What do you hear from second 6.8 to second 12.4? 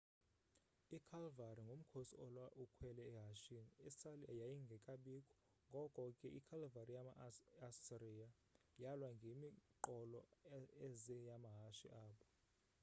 yama assria yalwa ngemiqolo eze yamahashe abo